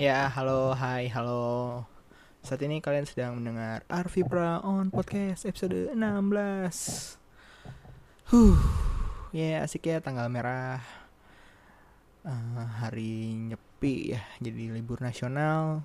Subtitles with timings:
[0.00, 1.84] Ya, halo, hai, halo.
[2.40, 7.20] Saat ini kalian sedang mendengar Arvi Pra on podcast episode 16.
[8.32, 8.56] Huh.
[9.36, 10.80] Ya, asik ya tanggal merah.
[12.24, 15.84] Uh, hari nyepi ya, jadi libur nasional.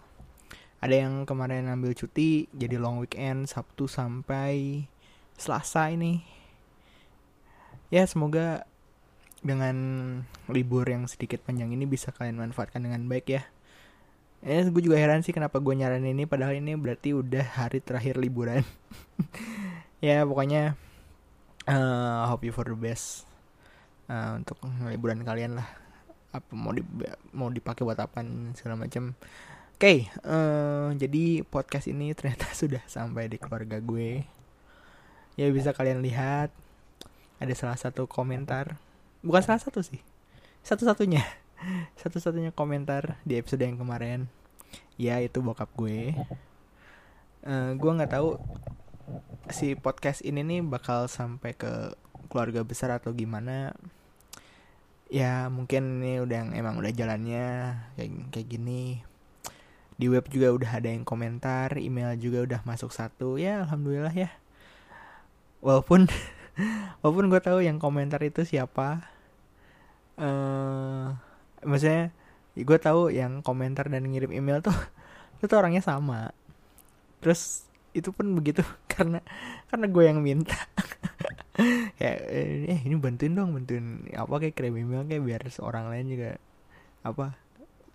[0.80, 4.88] Ada yang kemarin ambil cuti, jadi long weekend Sabtu sampai
[5.36, 6.24] Selasa ini.
[7.92, 8.64] Ya, semoga
[9.44, 9.76] dengan
[10.48, 13.44] libur yang sedikit panjang ini bisa kalian manfaatkan dengan baik ya.
[14.42, 18.20] Ya, gue juga heran sih kenapa gue nyaranin ini padahal ini berarti udah hari terakhir
[18.20, 18.66] liburan.
[20.06, 20.76] ya pokoknya
[21.68, 23.24] uh, hope you for the best
[24.12, 25.68] uh, untuk liburan kalian lah.
[26.36, 26.84] Apa mau di
[27.32, 28.22] mau dipakai buat apa
[28.58, 29.16] segala macam.
[29.76, 34.26] Oke, okay, uh, jadi podcast ini ternyata sudah sampai di keluarga gue.
[35.36, 36.52] Ya bisa kalian lihat
[37.40, 38.80] ada salah satu komentar
[39.26, 40.00] bukan salah satu sih
[40.64, 41.24] satu-satunya
[42.02, 44.28] satu-satunya komentar di episode yang kemarin
[44.96, 46.16] ya itu bokap gue.
[47.46, 48.42] Uh, gue nggak tahu
[49.54, 51.94] si podcast ini nih bakal sampai ke
[52.32, 53.76] keluarga besar atau gimana.
[55.12, 59.06] Ya mungkin ini udah yang emang udah jalannya kayak kayak gini.
[59.96, 63.38] Di web juga udah ada yang komentar email juga udah masuk satu.
[63.38, 64.34] Ya alhamdulillah ya.
[65.62, 66.10] Walaupun
[67.04, 69.06] walaupun gue tahu yang komentar itu siapa.
[70.16, 71.12] Uh,
[71.66, 72.14] maksudnya
[72.56, 74.76] gue tahu yang komentar dan ngirim email tuh
[75.42, 76.32] itu tuh orangnya sama.
[77.20, 78.62] Terus itu pun begitu
[78.94, 79.20] karena
[79.68, 80.56] karena gue yang minta.
[81.96, 86.36] Ya eh ini bantuin dong bantuin apa kayak kirim email kayak biar seorang lain juga
[87.00, 87.40] apa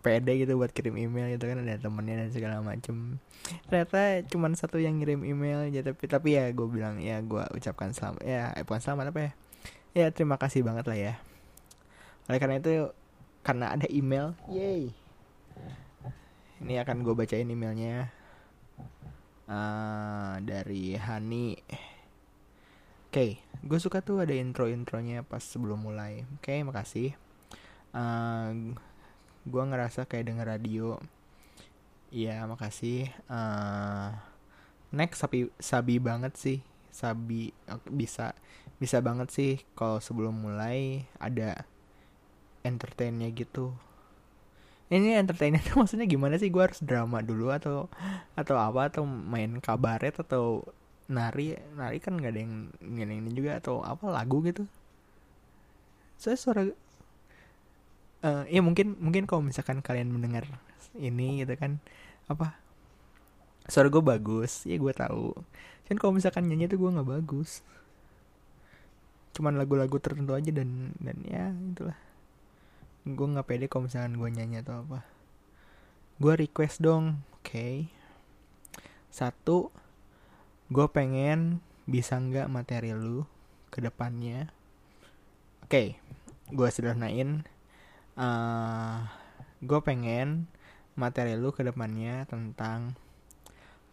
[0.00, 3.20] pede gitu buat kirim email gitu kan ada temennya dan segala macem.
[3.69, 7.92] Ternyata cuma satu yang ngirim email aja tapi tapi ya gue bilang ya gue ucapkan
[7.92, 9.32] selamat ya eh, bukan selamat apa ya?
[9.92, 11.14] Ya terima kasih banget lah ya.
[12.32, 12.97] Oleh karena itu
[13.40, 14.92] karena ada email, yay.
[16.60, 18.12] Ini akan gue bacain emailnya
[19.48, 21.56] uh, dari Hani.
[23.10, 23.30] Oke, okay,
[23.64, 26.28] gue suka tuh ada intro-intronya pas sebelum mulai.
[26.38, 27.16] Oke, okay, makasih.
[27.90, 28.50] Uh, ah,
[29.48, 31.00] gue ngerasa kayak denger radio.
[32.14, 33.10] Iya, makasih.
[33.26, 34.14] Uh,
[34.94, 36.58] next sabi sabi banget sih.
[36.94, 37.56] Sabi
[37.88, 38.36] bisa
[38.76, 41.64] bisa banget sih kalau sebelum mulai ada
[42.65, 43.72] entertainnya gitu.
[44.91, 46.50] Ini entertainnya tuh maksudnya gimana sih?
[46.50, 47.87] Gue harus drama dulu atau
[48.34, 48.91] atau apa?
[48.91, 50.66] Atau main kabaret atau
[51.06, 51.54] nari?
[51.78, 54.66] Nari kan nggak ada yang yang ini juga atau apa lagu gitu.
[56.20, 56.66] Saya suara
[58.26, 60.44] uh, ya mungkin mungkin kalau misalkan kalian mendengar
[60.99, 61.78] ini gitu kan
[62.26, 62.59] apa?
[63.70, 65.38] Suara gue bagus ya gue tahu.
[65.87, 67.62] Kan kalau misalkan nyanyi tuh gue nggak bagus.
[69.38, 72.09] Cuman lagu-lagu tertentu aja dan dan ya itulah
[73.09, 75.00] gue nggak pede kalau misalkan gue nyanyi atau apa.
[76.21, 77.88] Gue request dong oke okay.
[79.09, 79.72] satu
[80.69, 83.25] gue pengen bisa nggak materi lu
[83.72, 84.53] ke depannya?
[85.65, 85.88] Oke okay.
[86.53, 87.49] gue sederhanain.
[88.21, 88.97] Uh, eh,
[89.65, 90.44] gue pengen
[90.93, 92.93] materi lu ke depannya tentang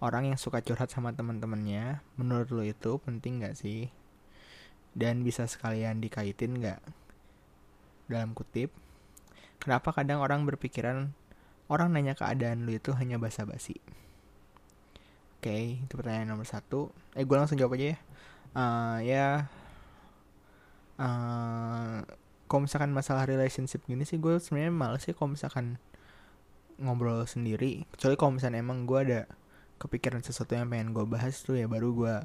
[0.04, 3.88] orang yang suka curhat sama teman-temannya menurut lu itu penting gak sih?
[4.98, 6.82] Dan bisa sekalian dikaitin gak
[8.12, 8.74] dalam kutip
[9.58, 11.12] Kenapa kadang orang berpikiran
[11.68, 13.78] orang nanya keadaan lu itu hanya basa-basi?
[15.38, 16.90] Oke, okay, itu pertanyaan nomor satu.
[17.14, 17.98] Eh, gue langsung jawab aja ya.
[18.58, 19.28] Uh, ya,
[20.98, 22.02] uh,
[22.50, 25.78] kalau misalkan masalah relationship gini sih, gue sebenarnya males sih kalau misalkan
[26.82, 27.86] ngobrol sendiri.
[27.94, 29.22] Kecuali kalau misalnya emang gue ada
[29.78, 32.16] kepikiran sesuatu yang pengen gue bahas tuh ya baru gue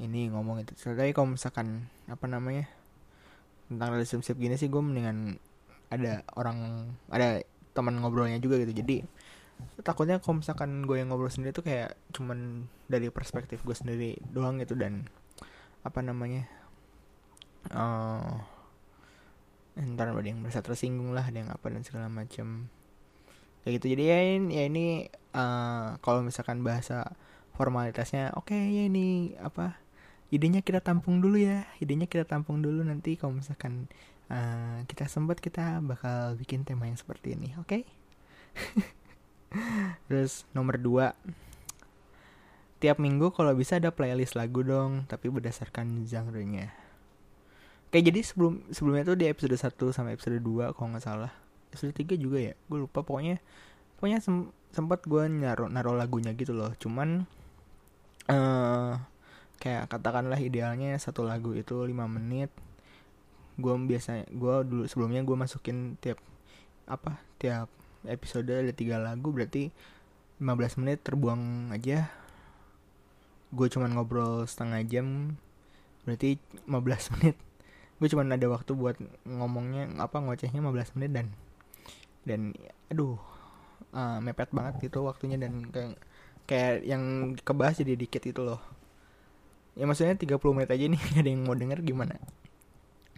[0.00, 0.72] ini ngomong itu.
[0.78, 2.64] Tapi kalau misalkan apa namanya
[3.68, 5.36] tentang relationship gini sih gue mendingan
[5.88, 7.40] ada orang ada
[7.72, 8.72] teman ngobrolnya juga gitu.
[8.72, 9.06] Jadi
[9.82, 14.62] takutnya kalau misalkan gue yang ngobrol sendiri tuh kayak cuman dari perspektif gue sendiri doang
[14.62, 15.06] gitu dan
[15.82, 16.46] apa namanya
[17.74, 18.38] uh,
[19.78, 22.66] ntar ada yang merasa tersinggung lah ada yang apa dan segala macam
[23.62, 23.94] kayak gitu.
[23.94, 24.86] Jadi ya ini, ya ini
[25.34, 27.14] uh, kalau misalkan bahasa
[27.54, 29.78] formalitasnya oke okay, ya ini apa
[30.30, 33.90] idenya kita tampung dulu ya idenya kita tampung dulu nanti kalau misalkan
[34.32, 37.68] uh, kita sempat kita bakal bikin tema yang seperti ini oke?
[37.68, 37.82] Okay?
[40.08, 41.16] terus nomor dua.
[42.78, 46.70] Tiap minggu kalau bisa ada playlist lagu dong tapi berdasarkan genre-nya.
[47.88, 51.32] Oke jadi sebelum sebelumnya tuh di episode 1 sampai episode 2 kalau nggak salah.
[51.72, 52.54] Episode 3 juga ya?
[52.70, 53.40] Gue lupa pokoknya
[53.98, 56.70] pokoknya sem sempat gue naro naro lagunya gitu loh.
[56.78, 57.26] Cuman
[58.30, 58.92] uh,
[59.58, 62.52] kayak katakanlah idealnya satu lagu itu 5 menit
[63.58, 66.22] gue biasa gue dulu sebelumnya gue masukin tiap
[66.86, 67.66] apa tiap
[68.06, 69.74] episode ada tiga lagu berarti
[70.38, 72.06] 15 menit terbuang aja.
[73.50, 75.34] Gue cuman ngobrol setengah jam
[76.06, 76.38] berarti
[76.70, 76.70] 15
[77.18, 77.36] menit.
[77.98, 78.96] Gue cuman ada waktu buat
[79.26, 81.26] ngomongnya apa ngocehnya 15 menit dan
[82.22, 82.40] dan
[82.92, 83.18] aduh
[83.90, 85.98] uh, mepet banget gitu waktunya dan kayak
[86.46, 88.62] kayak yang kebahas jadi dikit itu loh.
[89.74, 92.14] Ya maksudnya 30 menit aja nih ada yang mau denger gimana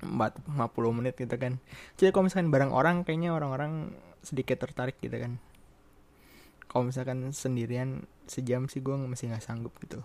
[0.00, 1.60] 4 50 menit gitu kan.
[2.00, 3.92] Jadi kalau misalkan bareng orang kayaknya orang-orang
[4.24, 5.36] sedikit tertarik gitu kan.
[6.70, 10.00] Kalau misalkan sendirian sejam sih gue masih nggak sanggup gitu.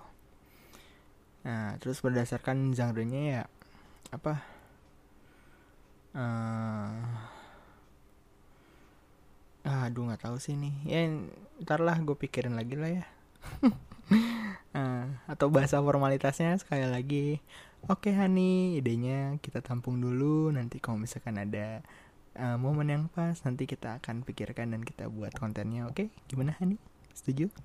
[1.45, 3.43] Nah terus berdasarkan genre-nya ya
[4.11, 4.41] apa?
[6.15, 6.95] Uh,
[9.65, 10.75] aduh nggak tahu sih nih.
[10.87, 10.99] Ya
[11.63, 13.05] ntar lah gue pikirin lagi lah ya.
[14.73, 17.39] Uh, atau bahasa formalitasnya sekali lagi
[17.89, 21.85] oke okay, Hani idenya kita tampung dulu nanti kalau misalkan ada
[22.37, 26.07] uh, momen yang pas nanti kita akan pikirkan dan kita buat kontennya oke okay?
[26.29, 26.77] gimana Hani
[27.13, 27.49] setuju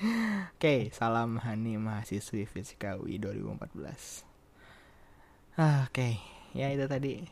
[0.00, 4.24] Oke, okay, salam Hani mahasiswi Fisika UI 2014.
[5.60, 6.14] Ah, Oke, okay
[6.50, 7.22] ya itu tadi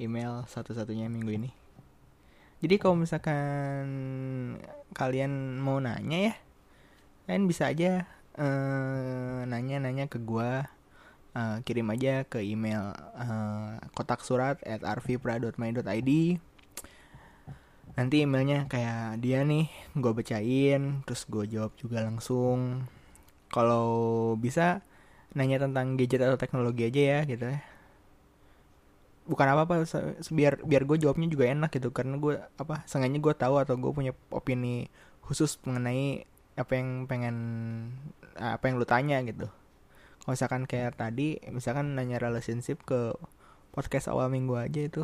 [0.00, 1.50] email satu-satunya minggu ini
[2.64, 3.84] jadi kalau misalkan
[4.96, 6.34] kalian mau nanya ya
[7.28, 8.08] kalian bisa aja
[8.38, 10.68] uh, nanya-nanya ke gua
[11.36, 16.10] uh, kirim aja ke email uh, kotak surat at arvipra.my.id
[17.92, 22.88] nanti emailnya kayak dia nih gue bacain terus gue jawab juga langsung.
[23.52, 24.80] Kalau bisa
[25.36, 27.60] nanya tentang gadget atau teknologi aja ya gitu ya.
[29.28, 29.74] Bukan apa apa
[30.32, 33.92] biar biar gue jawabnya juga enak gitu karena gue apa sengaja gue tahu atau gue
[33.92, 34.88] punya opini
[35.20, 36.24] khusus mengenai
[36.56, 37.36] apa yang pengen
[38.38, 39.48] apa yang lu tanya gitu.
[40.22, 43.12] Kalau misalkan kayak tadi misalkan nanya relationship ke
[43.74, 45.02] podcast awal minggu aja itu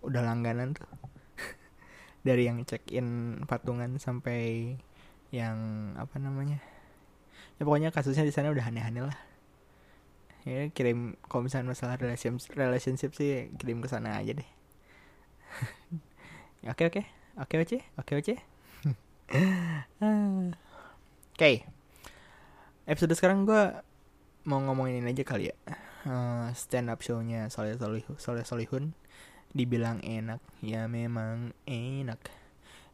[0.00, 0.88] udah langganan tuh.
[2.26, 4.74] Dari yang check in patungan sampai
[5.28, 6.56] yang apa namanya
[7.60, 9.18] ya pokoknya kasusnya di sana udah aneh-aneh lah.
[10.48, 14.48] Ya kirim kalau misalnya masalah relationship relationship sih kirim ke sana aja deh.
[16.72, 17.02] Oke oke.
[17.38, 18.32] Oke oke oke oke
[21.38, 21.77] oke
[22.88, 23.62] episode sekarang gue
[24.48, 25.56] mau ngomongin ini aja kali ya.
[26.08, 28.96] Uh, stand up shownya Soleh Solihun Soleh Solihun.
[29.52, 32.16] Dibilang enak ya memang enak.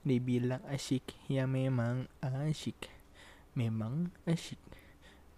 [0.02, 2.90] Dibilang asyik ya memang asyik.
[3.54, 4.58] Memang asyik.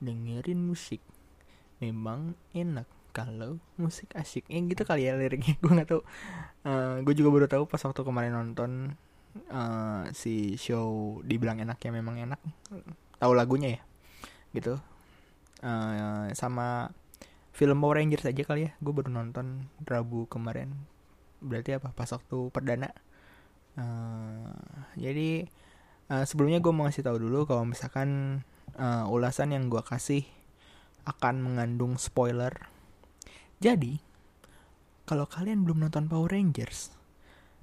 [0.01, 1.05] Dengerin musik.
[1.77, 5.57] Memang enak kalau musik asik ya gitu kali ya liriknya.
[5.63, 6.01] Gue nggak tahu.
[6.65, 8.97] Uh, eh, gue juga baru tahu pas waktu kemarin nonton
[9.53, 12.41] uh, si show dibilang enak ya memang enak.
[13.21, 13.81] Tahu lagunya ya
[14.57, 14.81] gitu
[15.61, 16.91] uh, sama
[17.53, 20.73] film Power Rangers aja kali ya gue baru nonton Rabu kemarin
[21.45, 22.91] berarti apa pas waktu perdana
[23.77, 24.57] uh,
[24.97, 25.45] jadi
[26.11, 28.41] uh, sebelumnya gue mau ngasih tahu dulu kalau misalkan
[28.79, 30.25] uh, ulasan yang gue kasih
[31.07, 32.53] akan mengandung spoiler.
[33.63, 34.03] Jadi,
[35.07, 36.93] kalau kalian belum nonton Power Rangers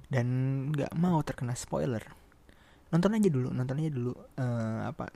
[0.08, 0.26] dan
[0.72, 2.02] nggak mau terkena spoiler,
[2.88, 4.12] nonton aja dulu, nonton aja dulu.
[4.34, 5.12] Uh, apa?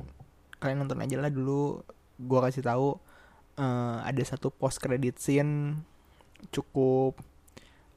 [0.59, 1.83] Kalian nonton aja lah dulu.
[2.19, 2.99] Gua kasih tahu
[3.59, 5.83] uh, ada satu post credit scene
[6.55, 7.19] cukup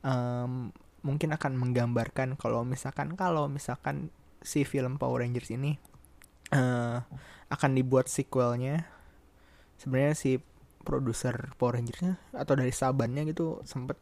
[0.02, 0.74] um,
[1.06, 4.10] mungkin akan menggambarkan kalau misalkan kalau misalkan
[4.42, 5.78] si film Power Rangers ini
[6.54, 7.02] uh,
[7.50, 8.90] akan dibuat sequelnya.
[9.82, 10.38] Sebenarnya si
[10.82, 13.98] produser Power Rangers atau dari sabannya gitu sempet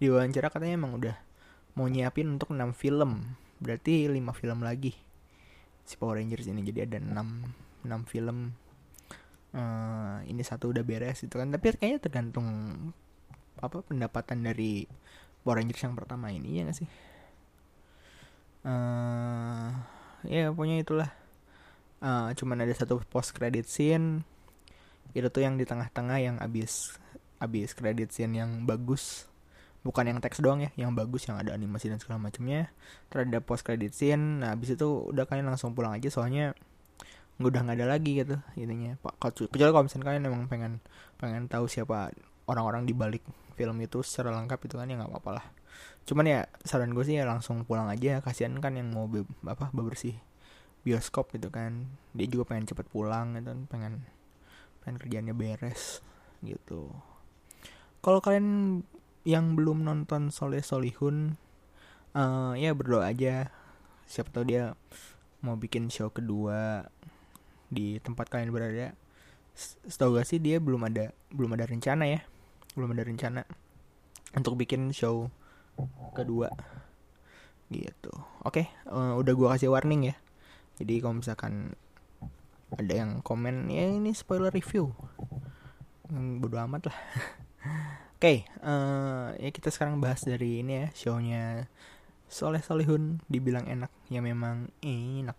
[0.00, 1.16] diwawancara katanya emang udah
[1.76, 3.36] mau nyiapin untuk 6 film.
[3.60, 4.92] Berarti 5 film lagi
[5.84, 8.56] si Power Rangers ini jadi ada 6 6 film
[9.54, 11.48] uh, ini satu udah beres itu kan.
[11.48, 12.48] Tapi kayaknya tergantung
[13.62, 14.84] apa pendapatan dari
[15.46, 16.88] Power Rangers yang pertama ini ya gak sih?
[18.64, 19.70] Uh,
[20.26, 21.10] ya pokoknya itulah.
[22.04, 24.28] Uh, cuman ada satu post credit scene
[25.16, 27.00] itu tuh yang di tengah-tengah yang abis
[27.38, 29.28] abis kredit scene yang bagus.
[29.84, 32.72] Bukan yang teks doang ya yang bagus yang ada animasi dan segala macamnya.
[33.12, 36.56] Terhadap post credit scene nah abis itu udah kalian langsung pulang aja soalnya
[37.42, 40.72] udah nggak ada lagi gitu intinya pak kecuali kalau misalnya kalian emang pengen
[41.18, 42.14] pengen tahu siapa
[42.46, 43.24] orang-orang di balik
[43.54, 45.46] film itu secara lengkap itu kan ya nggak apa-apa lah.
[46.04, 48.20] Cuman ya saran gue sih ya langsung pulang aja.
[48.20, 50.18] Kasihan kan yang mau be apa bebersih
[50.84, 51.88] bioskop gitu kan.
[52.12, 53.94] Dia juga pengen cepet pulang gitu kan pengen
[54.84, 56.04] pengen kerjanya beres
[56.44, 56.92] gitu.
[58.04, 58.82] Kalau kalian
[59.24, 61.40] yang belum nonton Soleh Solihun
[62.12, 63.48] uh, ya berdoa aja.
[64.04, 64.76] Siapa tahu dia
[65.40, 66.88] mau bikin show kedua
[67.74, 68.94] di tempat kalian berada.
[69.86, 72.20] Setahu gak sih dia belum ada belum ada rencana ya.
[72.78, 73.42] Belum ada rencana
[74.34, 75.30] untuk bikin show
[76.14, 76.50] kedua.
[77.70, 78.12] Gitu.
[78.46, 80.16] Oke uh, udah gue kasih warning ya.
[80.78, 81.74] Jadi kalau misalkan
[82.74, 84.90] ada yang komen ya ini spoiler review.
[86.10, 86.98] Hmm, bodo amat lah.
[88.18, 91.68] Oke okay, uh, ya kita sekarang bahas dari ini ya shownya
[92.34, 95.38] Soleh Solihun dibilang enak ya memang enak.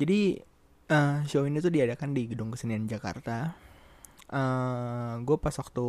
[0.00, 0.40] Jadi
[0.92, 3.56] uh, show ini tuh diadakan di gedung kesenian Jakarta.
[4.28, 5.86] Uh, gue pas waktu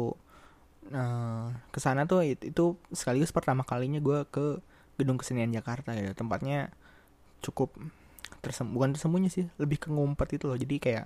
[0.95, 4.63] uh, ke sana tuh itu sekaligus pertama kalinya gue ke
[4.95, 6.15] gedung kesenian Jakarta ya.
[6.15, 6.72] Tempatnya
[7.43, 7.75] cukup
[8.39, 10.55] tersem bukan tersembunyi sih lebih ke ngumpet itu loh.
[10.55, 11.05] Jadi kayak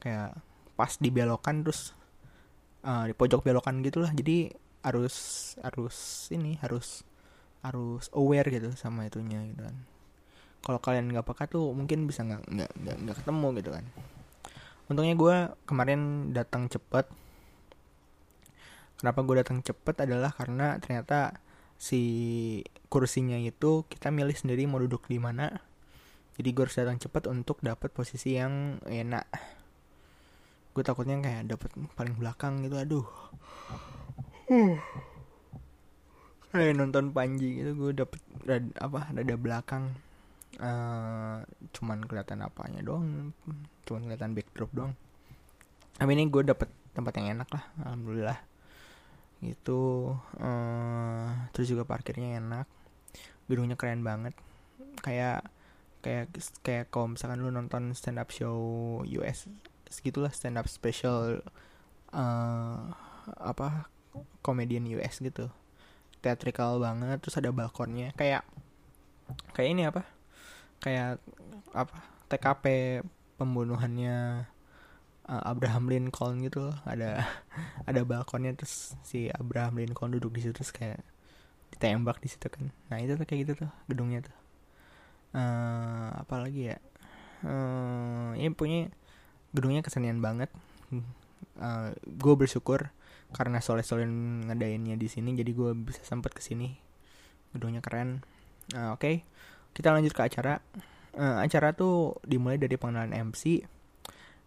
[0.00, 0.32] kayak
[0.74, 1.94] pas di belokan terus
[2.82, 4.52] uh, di pojok belokan gitulah jadi
[4.84, 5.14] harus
[5.64, 7.06] harus ini harus
[7.64, 9.76] harus aware gitu sama itunya gitu kan
[10.64, 13.84] kalau kalian nggak peka tuh mungkin bisa nggak nggak nggak ketemu gitu kan.
[14.88, 15.36] Untungnya gue
[15.68, 17.04] kemarin datang cepet.
[18.96, 21.36] Kenapa gue datang cepet adalah karena ternyata
[21.76, 22.00] si
[22.88, 25.52] kursinya itu kita milih sendiri mau duduk di mana.
[26.40, 29.28] Jadi gue harus datang cepet untuk dapat posisi yang enak.
[30.72, 33.08] Gue takutnya kayak dapet paling belakang gitu aduh.
[36.48, 39.92] Kayak nonton Panji gitu gue dapet rada, apa rada belakang
[40.60, 41.42] uh,
[41.74, 43.32] cuman kelihatan apanya doang
[43.88, 44.94] cuman kelihatan backdrop doang.
[45.94, 48.38] Tapi ini gue dapet tempat yang enak lah alhamdulillah.
[49.42, 52.66] Itu uh, terus juga parkirnya enak.
[53.50, 54.34] Gedungnya keren banget.
[55.02, 55.46] Kayak
[56.04, 58.60] kayak kayak kalau misalkan lu nonton stand up show
[59.08, 59.48] US
[59.88, 61.40] segitulah stand up special
[62.12, 62.82] uh,
[63.38, 63.88] apa
[64.42, 65.48] komedian US gitu.
[66.20, 68.16] Theatrical banget terus ada balkonnya.
[68.16, 68.42] Kayak
[69.56, 70.13] kayak ini apa
[70.82, 71.22] kayak
[71.74, 71.96] apa
[72.30, 72.64] TKP
[73.36, 74.46] pembunuhannya
[75.28, 76.76] uh, Abraham Lincoln gitu loh.
[76.84, 77.24] Ada
[77.88, 81.00] ada balkonnya terus si Abraham Lincoln duduk di situ terus kayak
[81.74, 82.70] ditembak di situ kan.
[82.92, 84.36] Nah itu tuh kayak gitu tuh gedungnya tuh.
[85.34, 86.78] Uh, apa lagi ya?
[87.44, 88.88] Uh, ini punya
[89.52, 90.48] gedungnya kesenian banget.
[91.58, 92.90] Uh, gue bersyukur
[93.34, 94.06] karena soleh soleh
[94.46, 96.78] ngadainnya di sini jadi gue bisa sempat ke sini
[97.50, 98.22] gedungnya keren.
[98.72, 99.02] Uh, oke.
[99.02, 99.16] okay.
[99.74, 100.62] Kita lanjut ke acara.
[101.14, 103.62] Uh, acara tuh dimulai dari pengenalan MC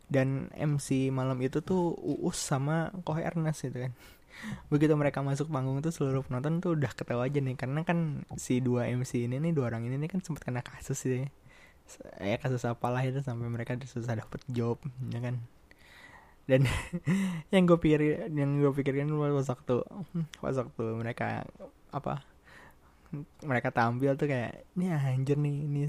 [0.08, 3.92] dan MC malam itu tuh Uus sama Koh Ernest gitu kan.
[4.72, 7.56] Begitu mereka masuk panggung tuh seluruh penonton tuh udah ketawa aja nih.
[7.60, 11.04] Karena kan si dua MC ini nih dua orang ini nih kan sempat kena kasus
[11.04, 11.28] sih.
[12.20, 14.80] Ya kasus apalah itu sampai mereka susah dapet job
[15.12, 15.44] ya kan.
[16.48, 16.64] Dan
[17.54, 19.76] yang gue pikir yang gue pikirkan pas waktu
[20.40, 21.44] pas waktu mereka
[21.92, 22.24] apa
[23.44, 25.82] mereka tampil tuh kayak ini anjir nih ini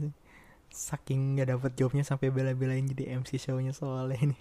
[0.69, 4.39] saking gak dapet jobnya sampai bela-belain jadi MC shownya soalnya ini.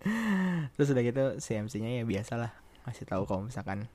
[0.74, 2.52] Terus udah gitu si MC-nya ya biasa lah
[2.88, 3.86] masih tahu kalau misalkan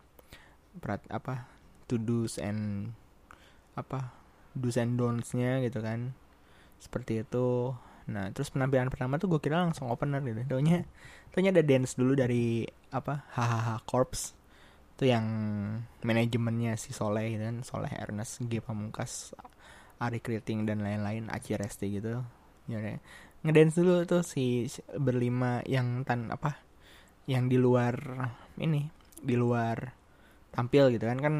[0.77, 1.49] perat apa
[1.89, 2.93] to do's and
[3.73, 4.13] apa
[4.53, 6.13] do's and don'ts-nya gitu kan.
[6.77, 7.73] Seperti itu.
[8.05, 10.45] Nah terus penampilan pertama tuh gue kira langsung opener gitu.
[10.45, 10.85] Taunya
[11.33, 14.37] taunya ada dance dulu dari apa hahaha corps
[14.95, 15.27] itu yang
[16.07, 18.63] manajemennya si Soleh gitu kan Soleh Ernest G.
[18.63, 19.35] Pamungkas
[19.99, 22.23] Ari Kriting dan lain-lain Aci Resti gitu.
[22.71, 22.79] Ya
[23.43, 26.57] ngedance dulu tuh si berlima yang tan apa
[27.27, 27.93] yang di luar
[28.55, 28.87] ini
[29.19, 29.91] di luar
[30.55, 31.19] tampil gitu kan.
[31.19, 31.35] Kan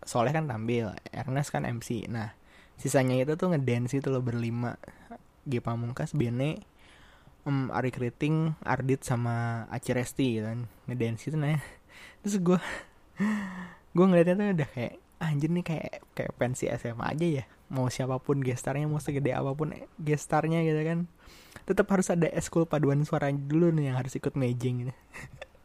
[0.00, 2.32] Soleh kan tampil Ernest kan MC nah
[2.80, 4.80] sisanya itu tuh ngedance itu loh berlima.
[5.44, 5.60] G.
[5.64, 6.60] Pamungkas Bene
[7.48, 10.64] um, Ari Kriting Ardit sama Aci Resti gitu kan.
[10.88, 11.60] Ngedance itu nah
[12.24, 12.58] terus gue
[13.96, 17.44] gue ngeliatnya tuh udah kayak anjir nih kayak kayak pensi SMA aja ya.
[17.70, 20.98] Mau siapa pun gestarnya mau segede apa pun gestarnya gitu kan.
[21.68, 24.94] Tetap harus ada eskul paduan suara dulu nih yang harus ikut majing gitu.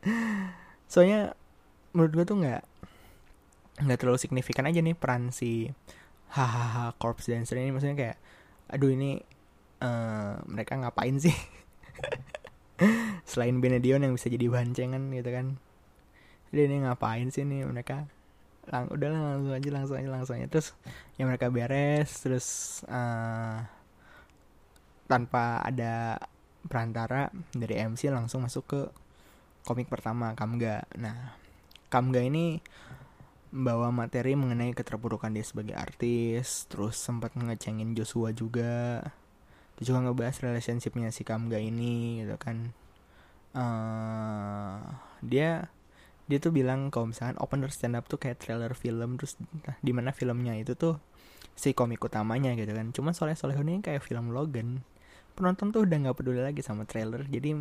[0.91, 1.33] soalnya
[1.97, 2.61] menurut gue tuh nggak
[3.75, 5.71] nggak terlalu signifikan aja nih peran si
[6.35, 7.71] hahaha corpse dancer ini.
[7.71, 8.17] Maksudnya kayak
[8.69, 9.23] aduh ini
[9.81, 11.33] uh, mereka ngapain sih?
[13.29, 15.55] Selain Benedion yang bisa jadi bancengan gitu kan
[16.55, 17.67] jadi ini ngapain sih nih?
[17.67, 18.07] Mereka
[18.71, 20.47] lang udah langsung aja langsung aja langsung aja.
[20.47, 20.71] Terus
[21.19, 22.47] yang mereka beres terus
[22.87, 23.59] uh,
[25.11, 26.17] tanpa ada
[26.63, 28.81] perantara dari MC langsung masuk ke
[29.67, 30.87] komik pertama Kamga.
[30.95, 31.35] Nah
[31.91, 32.63] Kamga ini
[33.51, 39.03] membawa materi mengenai keterpurukan dia sebagai artis terus sempat ngecengin Joshua juga.
[39.75, 42.71] Dia juga ngebahas relationshipnya si Kamga ini gitu kan.
[43.55, 44.79] Uh,
[45.23, 45.67] dia
[46.25, 49.93] dia tuh bilang kalau misalkan opener stand up tuh kayak trailer film terus nah, di
[49.93, 50.97] mana filmnya itu tuh
[51.53, 52.89] si komik utamanya gitu kan.
[52.91, 54.81] Cuman soalnya Soleh ini kayak film Logan.
[55.37, 57.59] Penonton tuh udah nggak peduli lagi sama trailer jadi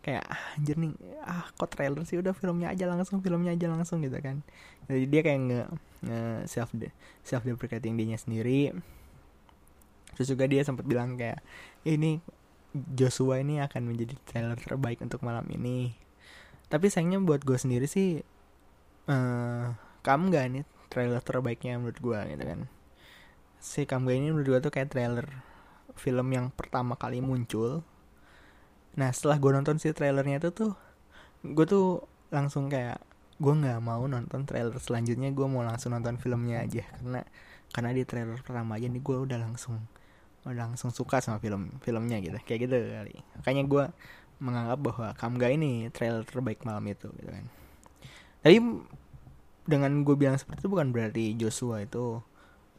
[0.00, 0.94] kayak ah, anjir nih
[1.26, 2.16] ah kok trailer sih?
[2.16, 4.40] Udah filmnya aja langsung filmnya aja langsung gitu kan.
[4.88, 5.60] Jadi dia kayak nge,
[6.08, 6.88] nge self de,
[7.20, 8.72] self deprecating dirinya sendiri.
[10.16, 11.44] Terus juga dia sempat bilang kayak
[11.84, 12.24] ini
[12.72, 16.05] Joshua ini akan menjadi trailer terbaik untuk malam ini
[16.66, 18.22] tapi sayangnya buat gue sendiri sih
[19.06, 19.70] uh,
[20.02, 22.60] kamu gak nih trailer terbaiknya menurut gue gitu kan.
[23.58, 25.26] Si kamu ini menurut gue tuh kayak trailer
[25.98, 27.82] film yang pertama kali muncul.
[28.94, 30.72] Nah setelah gue nonton si trailernya itu tuh
[31.42, 33.02] gue tuh langsung kayak
[33.36, 36.86] gue nggak mau nonton trailer selanjutnya gue mau langsung nonton filmnya aja.
[36.98, 37.20] Karena
[37.74, 39.82] karena di trailer pertama aja nih gue udah langsung
[40.46, 43.16] udah langsung suka sama film filmnya gitu kayak gitu kali.
[43.42, 43.84] Makanya gue
[44.36, 47.46] menganggap bahwa Kamga ini trailer terbaik malam itu gitu kan.
[48.44, 48.58] Tapi
[49.66, 52.20] dengan gue bilang seperti itu bukan berarti Joshua itu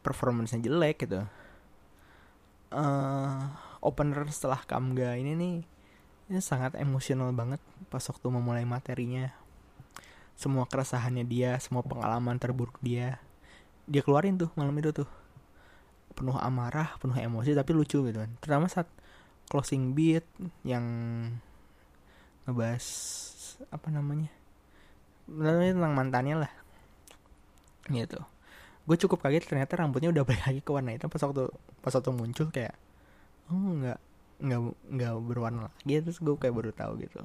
[0.06, 1.26] performance jelek gitu.
[2.68, 3.48] Uh,
[3.82, 5.56] opener setelah Kamga ini nih
[6.28, 9.32] ini sangat emosional banget pas waktu memulai materinya.
[10.38, 13.18] Semua keresahannya dia semua pengalaman terburuk dia
[13.88, 15.10] dia keluarin tuh malam itu tuh.
[16.14, 18.32] Penuh amarah penuh emosi tapi lucu gitu kan.
[18.44, 18.88] Terutama saat
[19.48, 20.28] closing beat
[20.68, 20.86] yang
[22.48, 22.86] ngebahas
[23.68, 24.32] apa namanya
[25.28, 26.54] namanya tentang mantannya lah.
[27.92, 28.20] Gitu.
[28.88, 31.52] Gue cukup kaget ternyata rambutnya udah balik lagi ke warna hitam pas waktu
[31.84, 32.72] pas waktu muncul kayak
[33.52, 34.00] oh nggak
[34.40, 34.60] nggak
[34.96, 36.00] nggak berwarna lagi.
[36.00, 37.20] Terus gue kayak baru tahu gitu.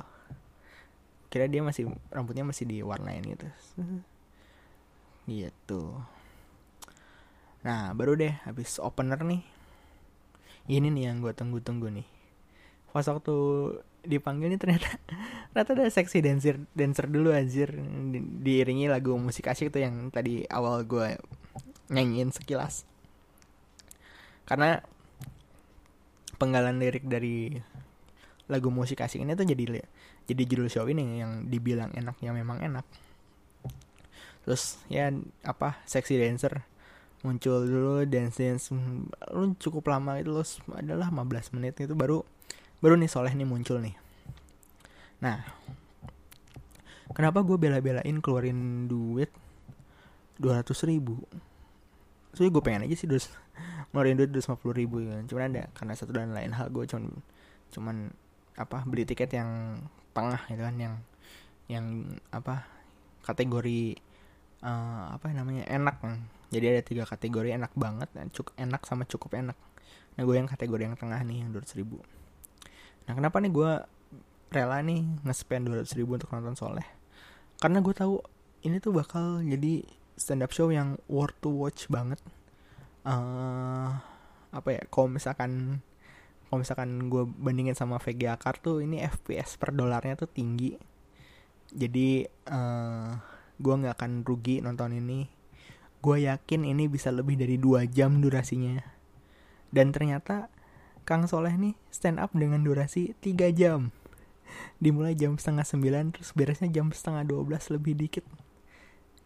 [1.31, 3.47] Kira dia masih rambutnya masih diwarnain gitu.
[5.31, 5.83] Gitu.
[7.63, 9.47] Nah baru deh habis opener nih.
[10.67, 12.22] Ini nih yang gue tunggu-tunggu nih
[12.93, 13.37] pas waktu
[14.03, 14.91] dipanggil nih ternyata
[15.55, 17.73] ternyata ada seksi dancer dancer dulu anjir.
[18.13, 21.17] Di, diiringi lagu musik asyik tuh yang tadi awal gue
[21.89, 22.85] nyanyiin sekilas.
[24.45, 24.83] Karena
[26.37, 27.55] penggalan lirik dari
[28.51, 29.81] lagu musik asik ini tuh jadi
[30.27, 32.85] jadi judul show ini yang dibilang enak yang memang enak.
[34.43, 35.09] Terus ya
[35.47, 36.67] apa sexy dancer.
[37.23, 38.75] Muncul dulu dance dance
[39.31, 40.43] lu cukup lama itu loh
[40.75, 42.27] adalah 15 menit itu baru
[42.83, 43.95] baru nih soleh nih muncul nih.
[45.23, 45.47] Nah
[47.15, 49.31] kenapa gue bela-belain keluarin duit
[50.43, 51.23] 200 ribu?
[52.35, 53.31] Soalnya gue pengen aja sih dus
[53.95, 55.23] ngeluarin duit dua puluh ribu kan.
[55.31, 57.07] Cuman ada karena satu dan lain hal gue cuman
[57.71, 57.97] cuman
[58.59, 59.81] apa beli tiket yang
[60.13, 60.95] tengah gitu kan yang
[61.71, 61.87] yang
[62.35, 62.69] apa
[63.25, 63.97] kategori
[64.67, 66.19] uh, apa namanya enak kan.
[66.51, 69.57] Jadi ada tiga kategori enak banget dan cukup enak sama cukup enak.
[70.19, 72.03] Nah gue yang kategori yang tengah nih yang dua ribu
[73.09, 73.73] nah kenapa nih gue
[74.53, 76.87] rela nih nge-spend dua ribu untuk nonton soleh?
[77.59, 78.21] Karena gue tahu
[78.63, 79.83] ini tuh bakal jadi
[80.15, 82.21] stand up show yang worth to watch banget.
[83.03, 83.99] Uh,
[84.53, 85.83] apa ya kalau misalkan
[86.47, 90.77] kalau misalkan gue bandingin sama VGA Card tuh ini FPS per dolarnya tuh tinggi.
[91.73, 93.11] Jadi uh, eh,
[93.57, 95.25] gue nggak akan rugi nonton ini.
[96.05, 98.85] Gue yakin ini bisa lebih dari dua jam durasinya.
[99.73, 100.52] Dan ternyata
[101.03, 103.91] Kang Soleh nih stand up dengan durasi 3 jam.
[104.79, 108.23] Dimulai jam setengah sembilan terus beresnya jam setengah dua belas lebih dikit.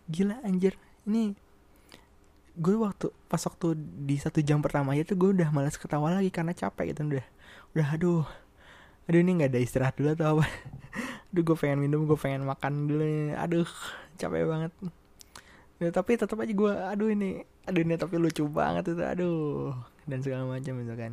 [0.08, 0.78] Gila anjir.
[1.04, 1.36] Ini
[2.56, 6.32] gue waktu pas waktu di satu jam pertama aja tuh gue udah malas ketawa lagi
[6.32, 7.26] karena capek gitu udah
[7.76, 8.24] udah aduh.
[9.06, 10.44] Aduh ini nggak ada istirahat dulu atau apa?
[11.30, 13.68] Aduh gue pengen minum gue pengen makan dulu aduh
[14.16, 14.72] capek banget.
[15.76, 19.76] Ya, tapi tetap aja gue aduh ini aduh ini tapi lucu banget itu aduh.
[20.08, 21.12] Dan segala macam gitu kan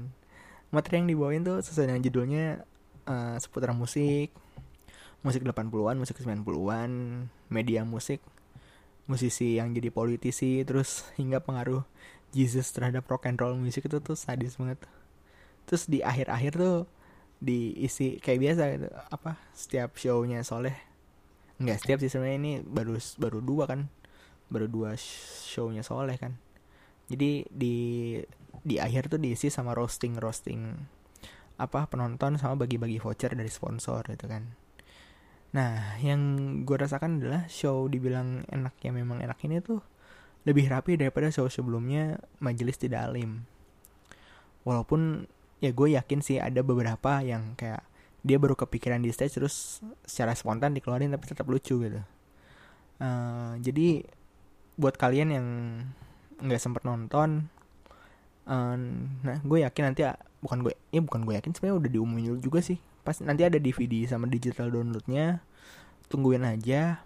[0.73, 2.45] materi yang dibawain tuh sesuai dengan judulnya
[3.05, 4.33] uh, seputar musik.
[5.23, 6.91] Musik 80-an musik 90-an
[7.47, 8.19] media musik
[9.03, 11.83] musisi yang jadi politisi terus hingga pengaruh
[12.33, 14.81] Jesus terhadap rock and roll musik itu tuh sadis banget.
[15.69, 16.89] Terus di akhir-akhir tuh
[17.43, 20.75] diisi kayak biasa gitu apa setiap shownya Soleh.
[21.59, 23.91] Nggak setiap sih sebenarnya ini baru baru dua kan.
[24.49, 26.39] Baru dua shownya Soleh kan.
[27.11, 27.75] Jadi di
[28.61, 30.77] di akhir tuh diisi sama roasting roasting
[31.57, 34.63] apa penonton sama bagi-bagi voucher dari sponsor gitu kan
[35.53, 36.21] Nah, yang
[36.65, 39.85] gue rasakan adalah show dibilang enak ya memang enak ini tuh
[40.49, 43.45] lebih rapi daripada show sebelumnya Majelis Tidak Alim.
[44.65, 45.29] Walaupun
[45.61, 47.85] ya gue yakin sih ada beberapa yang kayak
[48.25, 52.01] dia baru kepikiran di stage terus secara spontan dikeluarin tapi tetap lucu gitu.
[52.97, 54.09] Uh, jadi
[54.73, 55.47] buat kalian yang
[56.41, 57.45] nggak sempet nonton,
[58.47, 58.75] uh,
[59.23, 60.01] nah gue yakin nanti
[60.43, 62.77] bukan gue, ya bukan gue yakin sebenarnya udah diumumin juga sih.
[63.03, 65.43] Pas nanti ada DVD sama digital downloadnya
[66.07, 67.03] tungguin aja.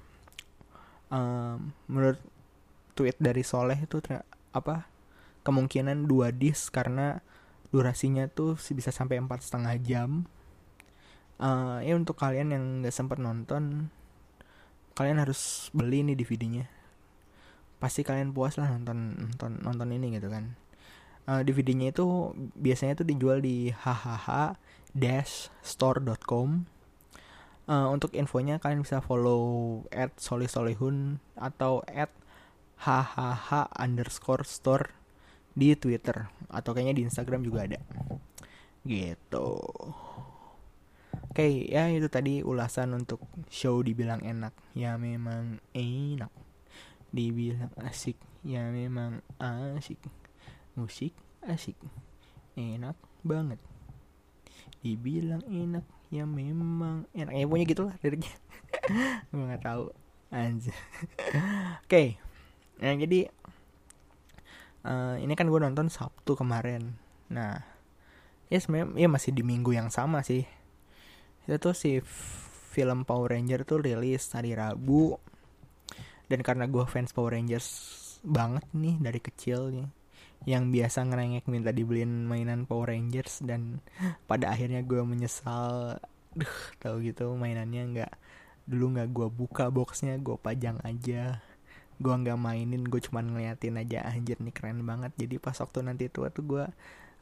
[1.07, 2.19] Um, menurut
[2.97, 4.01] tweet dari Soleh itu
[4.51, 4.89] apa
[5.47, 7.23] kemungkinan dua disk karena
[7.71, 10.09] durasinya tuh bisa sampai empat setengah jam.
[11.37, 13.93] Uh, ya untuk kalian yang nggak sempat nonton
[14.97, 16.65] kalian harus beli nih DVD-nya
[17.77, 20.57] pasti kalian puas lah nonton nonton nonton ini gitu kan
[21.27, 26.49] uh, DVD-nya itu biasanya tuh dijual di hhh-store.com
[27.67, 32.09] uh, untuk infonya kalian bisa follow at solisolihun atau at
[32.77, 34.89] hhh underscore store
[35.57, 37.79] di Twitter atau kayaknya di Instagram juga ada
[38.87, 39.59] gitu
[41.37, 43.21] Oke, okay, ya itu tadi ulasan untuk
[43.53, 44.57] show dibilang enak.
[44.73, 46.33] Ya memang enak.
[47.13, 48.17] Dibilang asik.
[48.41, 50.01] Ya memang asik.
[50.77, 51.11] Musik
[51.43, 51.75] asik.
[52.53, 53.57] Enak banget.
[54.85, 55.83] Dibilang enak.
[56.13, 57.33] Ya memang enak.
[57.33, 58.37] Ya punya gitulah liriknya.
[59.33, 59.91] Gue gak tahu.
[60.29, 60.71] Anjir.
[61.83, 61.89] Oke.
[61.89, 62.07] Okay.
[62.77, 63.27] Nah, jadi
[64.85, 66.93] uh, ini kan gue nonton Sabtu kemarin.
[67.33, 67.57] Nah,
[68.47, 70.47] ya sebenarnya ya masih di minggu yang sama sih
[71.47, 72.03] itu tuh si
[72.75, 75.15] film Power Ranger tuh rilis hari Rabu
[76.27, 77.67] dan karena gue fans Power Rangers
[78.23, 79.87] banget nih dari kecil nih
[80.45, 83.81] yang biasa ngerengek minta dibeliin mainan Power Rangers dan
[84.29, 85.97] pada akhirnya gue menyesal.
[86.37, 88.11] Duh tahu gitu mainannya nggak
[88.69, 91.41] dulu nggak gue buka boxnya gue pajang aja.
[91.97, 95.15] Gue nggak mainin gue cuman ngeliatin aja anjir nih keren banget.
[95.17, 96.65] Jadi pas waktu nanti tua tuh gue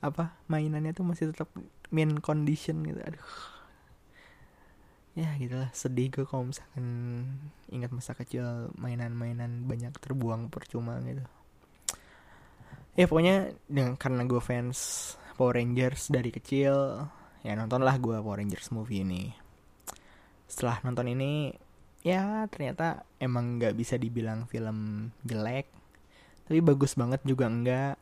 [0.03, 1.47] apa mainannya tuh masih tetap
[1.93, 3.29] min condition gitu aduh.
[5.15, 6.85] Ya gitulah sedih gue kalau misalkan
[7.71, 11.23] ingat masa kecil mainan-mainan banyak terbuang percuma gitu
[12.95, 17.03] ya pokoknya dengan karena gue fans Power Rangers dari kecil
[17.43, 19.29] ya nontonlah gue Power Rangers movie ini.
[20.47, 21.51] Setelah nonton ini
[22.01, 25.67] ya ternyata emang nggak bisa dibilang film jelek
[26.45, 27.97] tapi bagus banget juga enggak.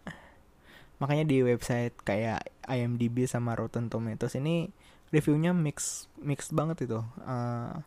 [0.99, 4.69] Makanya di website kayak IMDb sama Rotten Tomatoes ini
[5.09, 6.99] reviewnya mix mix banget itu.
[7.23, 7.81] Uh,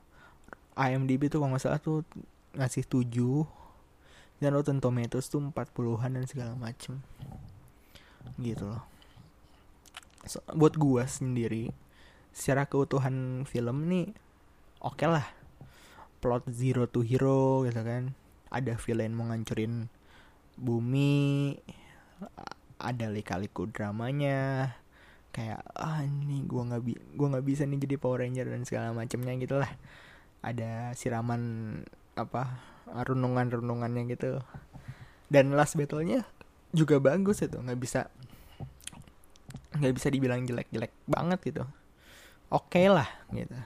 [0.76, 2.04] IMDb tuh kalau nggak salah tuh
[2.56, 3.12] ngasih 7
[4.36, 7.00] dan Rotten Tomatoes tuh 40-an dan segala macem.
[8.36, 8.84] Gitu loh.
[10.26, 11.70] So, buat gua sendiri
[12.34, 14.12] secara keutuhan film nih
[14.82, 15.26] oke okay lah.
[16.20, 18.12] Plot zero to hero gitu kan.
[18.52, 19.88] Ada villain mau ngancurin
[20.56, 21.54] bumi
[22.76, 24.72] ada lika-liku dramanya.
[25.32, 28.96] Kayak ah ini gue nggak bi gue nggak bisa nih jadi Power Ranger dan segala
[28.96, 29.68] macamnya gitulah
[30.40, 31.84] ada siraman
[32.16, 34.40] apa renungan renungannya gitu.
[35.26, 36.22] Dan last battlenya
[36.70, 38.10] juga bagus itu nggak bisa
[39.76, 41.64] nggak bisa dibilang jelek jelek banget gitu.
[42.50, 43.56] Oke okay lah gitu.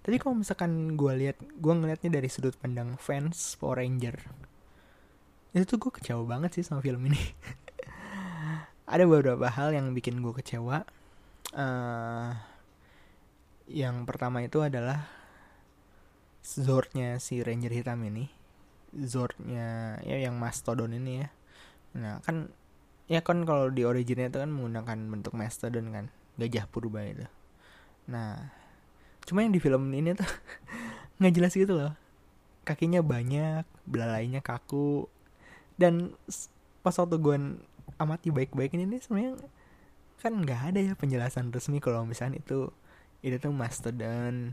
[0.00, 4.16] Tapi kalau misalkan gue lihat gue ngelihatnya dari sudut pandang fans Power Ranger
[5.50, 7.18] itu tuh gue kecewa banget sih sama film ini.
[8.92, 10.86] Ada beberapa hal yang bikin gue kecewa.
[11.50, 12.30] Uh,
[13.66, 15.10] yang pertama itu adalah
[16.40, 18.32] Zordnya si Ranger hitam ini
[18.96, 21.28] Zordnya ya yang Mastodon ini ya.
[21.94, 22.50] Nah kan
[23.06, 26.04] ya kan kalau di originnya itu kan menggunakan bentuk Mastodon kan
[26.40, 27.26] gajah purba itu.
[28.10, 28.50] Nah
[29.22, 30.26] cuma yang di film ini tuh
[31.22, 31.94] nggak jelas gitu loh.
[32.66, 35.06] Kakinya banyak belalainya kaku
[35.78, 36.12] dan
[36.82, 37.36] pas waktu gue
[37.96, 39.40] amati baik-baik ini sebenarnya
[40.20, 42.68] kan nggak ada ya penjelasan resmi kalau misalnya itu
[43.24, 44.52] itu tuh mastodon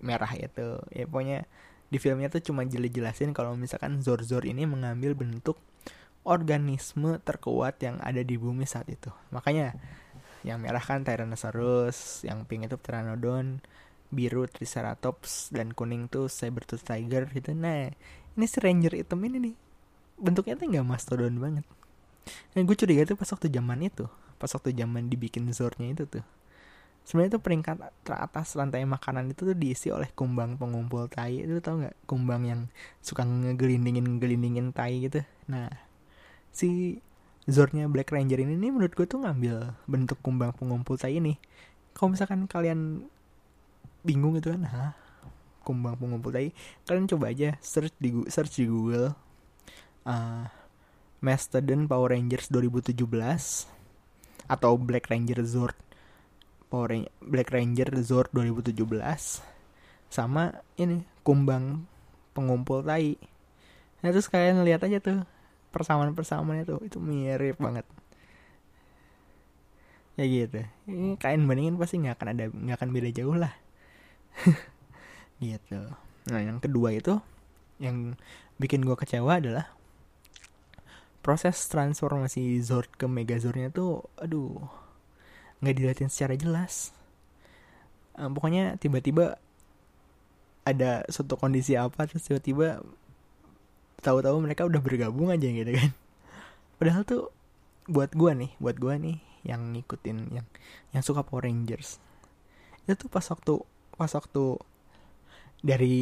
[0.00, 0.80] merah itu.
[0.90, 1.46] Ya pokoknya
[1.92, 5.60] di filmnya tuh cuma jelasin kalau misalkan Zor-Zor ini mengambil bentuk
[6.24, 9.12] organisme terkuat yang ada di bumi saat itu.
[9.30, 9.76] Makanya
[10.44, 13.60] yang merah kan Tyrannosaurus yang pink itu Pteranodon
[14.12, 17.52] biru Triceratops dan kuning tuh Sabertooth Tiger gitu.
[17.52, 17.92] Nah
[18.34, 19.54] ini si Ranger hitam ini nih
[20.16, 21.64] bentuknya tuh nggak mastodon banget.
[22.56, 24.08] Dan gue curiga tuh pas waktu zaman itu
[24.40, 26.24] pas waktu zaman dibikin Zordnya itu tuh
[27.04, 31.44] sebenarnya tuh peringkat teratas lantai makanan itu tuh diisi oleh kumbang pengumpul tai.
[31.44, 32.60] Itu tau nggak kumbang yang
[33.04, 35.20] suka ngegelindingin ngegelindingin tai gitu?
[35.52, 35.68] Nah
[36.48, 36.98] si
[37.44, 41.36] Zordnya Black Ranger ini nih menurut gue tuh ngambil bentuk kumbang pengumpul tai ini.
[41.92, 43.04] Kalau misalkan kalian
[44.00, 44.92] bingung gitu kan hah?
[45.60, 46.56] Kumbang pengumpul tai?
[46.88, 49.12] Kalian coba aja search di search di Google
[50.08, 50.48] uh,
[51.20, 52.96] Mastodon Power Rangers 2017
[54.44, 55.76] atau Black Ranger Zord
[56.74, 58.82] Power Ranger, Black Ranger Zord 2017
[60.10, 61.86] sama ini kumbang
[62.34, 63.14] pengumpul tai.
[64.02, 65.22] Nah terus kalian lihat aja tuh
[65.70, 67.86] persamaan-persamaannya tuh itu mirip banget.
[70.18, 70.66] Ya gitu.
[70.90, 73.54] Ini kalian bandingin pasti nggak akan ada nggak akan beda jauh lah.
[75.38, 75.78] gitu.
[76.26, 77.22] Nah yang kedua itu
[77.78, 78.18] yang
[78.58, 79.70] bikin gue kecewa adalah
[81.22, 84.83] proses transformasi Zord ke Megazordnya tuh aduh
[85.64, 86.92] nggak dilihatin secara jelas.
[88.14, 89.40] Uh, pokoknya tiba-tiba
[90.64, 92.80] ada suatu kondisi apa terus tiba-tiba
[94.00, 95.90] tahu-tahu mereka udah bergabung aja gitu kan.
[96.78, 97.32] Padahal tuh
[97.88, 100.46] buat gua nih buat gua nih yang ngikutin yang
[100.92, 102.00] yang suka Power Rangers.
[102.84, 103.60] Itu tuh pas waktu
[103.96, 104.44] pas waktu
[105.64, 106.00] dari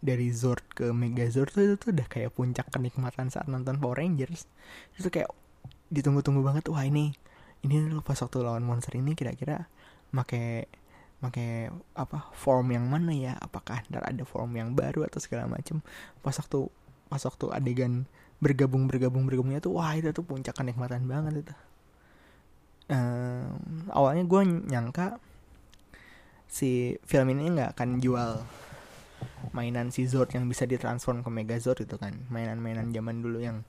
[0.00, 4.48] dari Zord ke Megazord tuh itu tuh udah kayak puncak kenikmatan saat nonton Power Rangers.
[4.96, 5.28] Itu kayak
[5.92, 7.12] ditunggu-tunggu banget wah ini
[7.62, 9.70] ini pas waktu lawan monster ini kira-kira
[10.10, 10.66] make
[11.22, 13.38] pakai apa form yang mana ya?
[13.38, 15.78] Apakah ntar ada form yang baru atau segala macem?
[16.18, 16.66] Pas waktu
[17.06, 18.10] pas waktu adegan
[18.42, 21.54] bergabung bergabung bergabungnya tuh wah itu tuh puncak kenikmatan banget itu.
[22.90, 25.22] Um, awalnya gue nyangka
[26.50, 28.42] si film ini nggak akan jual
[29.54, 32.18] mainan si Zord yang bisa ditransform ke Megazord itu kan.
[32.34, 33.62] Mainan-mainan zaman dulu yang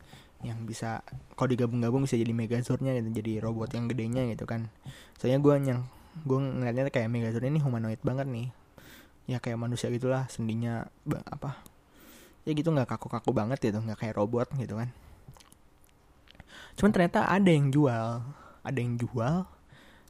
[0.44, 1.02] yang bisa
[1.40, 4.68] kalau digabung-gabung bisa jadi Megazordnya gitu jadi robot yang gedenya gitu kan.
[5.18, 5.82] Soalnya gue nyang
[6.28, 8.48] gue ngeliatnya kayak Megazord ini humanoid banget nih.
[9.26, 11.64] Ya kayak manusia gitulah sendinya apa
[12.44, 14.92] ya gitu nggak kaku-kaku banget gitu nggak kayak robot gitu kan.
[16.76, 18.20] Cuman ternyata ada yang jual
[18.64, 19.48] ada yang jual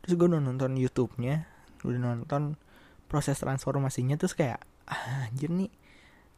[0.03, 1.47] terus gue nonton YouTube-nya
[1.85, 2.59] udah nonton
[3.07, 5.71] proses transformasinya terus kayak ah, anjir nih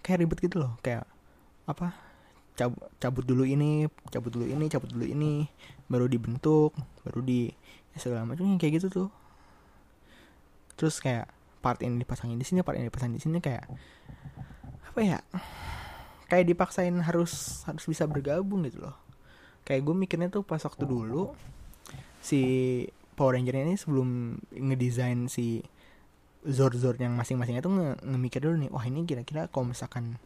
[0.05, 1.05] kayak ribet gitu loh kayak
[1.65, 1.97] apa
[2.55, 5.45] cabut, cabut dulu ini cabut dulu ini cabut dulu ini
[5.91, 7.51] baru dibentuk baru di
[7.93, 9.09] ya segala macam kayak gitu tuh.
[10.75, 13.67] Terus kayak part ini dipasangin di sini part ini dipasangin di sini kayak
[14.91, 15.19] apa ya
[16.31, 18.95] kayak dipaksain harus harus bisa bergabung gitu loh.
[19.67, 21.35] Kayak gue mikirnya tuh pas waktu dulu
[22.23, 22.41] si
[23.15, 25.63] Power Ranger ini sebelum ngedesain si
[26.45, 30.21] Zord Zord yang masing-masingnya tuh nge ngemikir dulu nih wah ini kira-kira kalau misalkan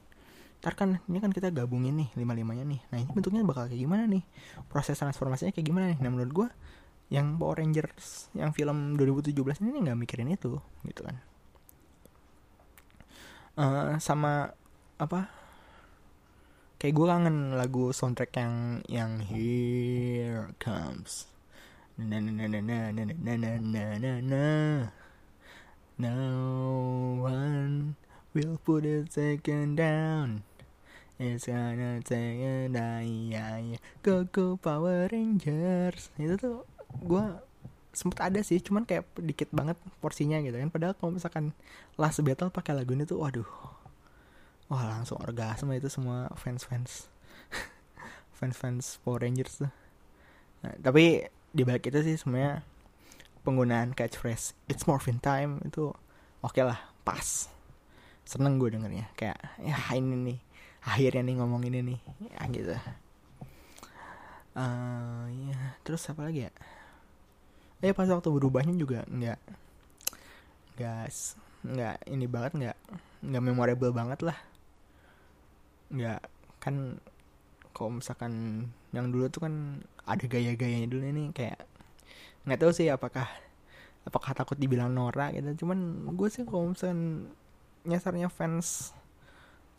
[0.59, 3.79] ntar kan ini kan kita gabungin nih lima limanya nih nah ini bentuknya bakal kayak
[3.79, 4.23] gimana nih
[4.67, 6.47] proses transformasinya kayak gimana nih nah menurut gue
[7.09, 11.15] yang Power Rangers yang film 2017 ini nggak mikirin itu gitu kan
[13.55, 14.51] uh, sama
[14.99, 15.31] apa
[16.75, 18.55] kayak gue kangen lagu soundtrack yang
[18.91, 21.31] yang Here Comes
[21.95, 24.47] na na na na na na na na na na na
[25.99, 27.99] No one
[28.31, 30.47] will put it second down
[31.19, 36.15] It's gonna take a die Go go Power Rangers.
[36.15, 36.57] Itu tuh
[36.95, 37.25] gue
[37.91, 40.71] sempet ada sih cuman kayak dikit banget porsinya gitu kan.
[40.71, 41.51] Padahal kalau misalkan
[41.99, 43.51] last battle pakai lagu ini tuh waduh.
[44.71, 47.11] Wah langsung orgasme itu semua fans fans
[48.31, 49.71] fans fans Power Rangers tuh.
[50.63, 52.63] Nah, tapi di balik itu sih semuanya
[53.43, 55.91] penggunaan catchphrase it's morphin time itu
[56.39, 57.51] oke okay lah pas.
[58.23, 59.11] Seneng gue dengernya.
[59.19, 60.39] Kayak ya ini nih
[60.83, 61.99] akhirnya nih ngomong ini nih.
[62.31, 62.75] Ya gitu.
[64.57, 66.51] Uh, ya terus apa lagi ya?
[67.79, 69.39] Eh pas waktu berubahnya juga nggak
[70.75, 71.07] nggak
[71.59, 72.77] nggak ini banget nggak
[73.23, 74.37] nggak memorable banget lah.
[75.91, 76.19] Nggak
[76.59, 76.99] kan
[77.71, 81.63] kalau misalkan yang dulu tuh kan ada gaya-gayanya dulu ini kayak
[82.43, 83.29] nggak tahu sih apakah
[84.03, 85.63] apakah takut dibilang Nora gitu.
[85.63, 87.31] Cuman gue sih kalau misalkan
[87.87, 88.91] nyasarnya fans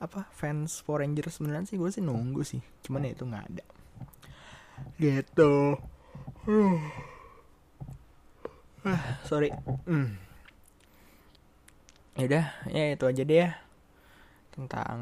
[0.00, 1.76] apa fans Power Rangers sebenarnya sih?
[1.76, 2.64] Gue sih nunggu sih.
[2.80, 3.64] Cuman ya itu nggak ada.
[4.96, 5.52] Gitu.
[8.80, 9.52] Ah sorry.
[9.84, 10.16] Hmm.
[12.16, 13.50] ya udah ya itu aja deh ya.
[14.56, 15.00] Tentang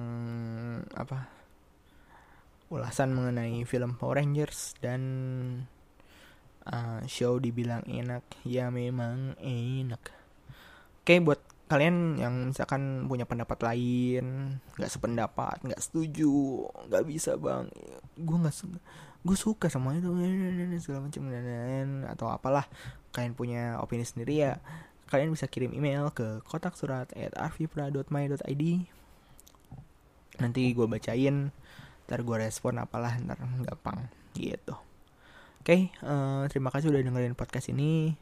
[0.98, 1.30] apa
[2.74, 5.02] ulasan mengenai film Power Rangers dan
[6.66, 8.26] uh, show dibilang enak.
[8.42, 10.10] Ya memang enak.
[11.06, 17.68] Oke buat kalian yang misalkan punya pendapat lain nggak sependapat nggak setuju nggak bisa bang.
[18.16, 18.54] Gue nggak
[19.22, 20.08] gue suka sama itu
[20.80, 21.22] segala macam
[22.08, 22.64] atau apalah
[23.12, 24.52] kalian punya opini sendiri ya
[25.08, 28.64] kalian bisa kirim email ke kotak surat at arvipra.my.id
[30.38, 31.50] nanti gue bacain
[32.06, 34.76] ntar gue respon apalah ntar gampang gitu.
[35.58, 38.14] Oke okay, uh, eh, terima kasih udah dengerin podcast ini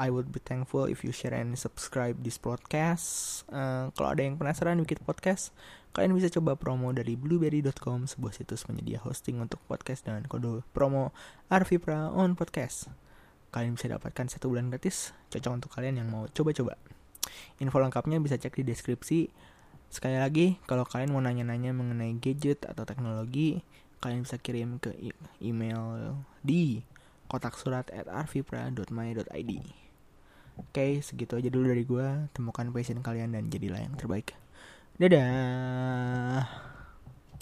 [0.00, 3.44] I would be thankful if you share and subscribe this podcast.
[3.52, 5.52] Uh, kalau ada yang penasaran bikin podcast,
[5.92, 11.12] kalian bisa coba promo dari blueberry.com, sebuah situs penyedia hosting untuk podcast dengan kode promo
[11.52, 12.88] Arvipra on podcast.
[13.52, 16.80] Kalian bisa dapatkan satu bulan gratis, cocok untuk kalian yang mau coba-coba.
[17.60, 19.28] Info lengkapnya bisa cek di deskripsi.
[19.92, 23.60] Sekali lagi, kalau kalian mau nanya-nanya mengenai gadget atau teknologi,
[24.00, 24.96] kalian bisa kirim ke
[25.44, 26.80] email di
[27.28, 29.79] kotak surat at arvipra.my.id.
[30.60, 32.28] Oke, segitu aja dulu dari gue.
[32.36, 34.36] Temukan passion kalian dan jadilah yang terbaik.
[35.00, 36.69] Dadah.